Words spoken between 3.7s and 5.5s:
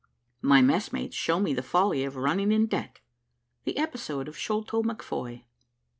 EPISODE OF SHOLTO MCFOY.